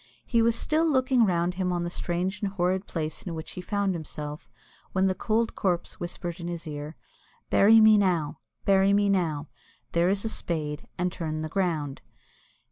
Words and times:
He 0.25 0.41
was 0.41 0.55
still 0.55 0.91
looking 0.91 1.27
round 1.27 1.53
him 1.53 1.71
on 1.71 1.83
the 1.83 1.91
strange 1.91 2.41
and 2.41 2.51
horrid 2.53 2.87
place 2.87 3.21
in 3.21 3.35
which 3.35 3.51
he 3.51 3.61
found 3.61 3.93
himself, 3.93 4.49
when 4.93 5.05
the 5.05 5.13
cold 5.13 5.53
corpse 5.53 5.99
whispered 5.99 6.39
in 6.39 6.47
his 6.47 6.67
ear, 6.67 6.95
"Bury 7.51 7.79
me 7.79 7.99
now, 7.99 8.39
bury 8.65 8.93
me 8.93 9.09
now; 9.09 9.47
there 9.91 10.09
is 10.09 10.25
a 10.25 10.29
spade 10.29 10.87
and 10.97 11.11
turn 11.11 11.41
the 11.41 11.49
ground." 11.49 12.01